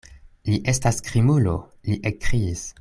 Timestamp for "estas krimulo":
0.73-1.55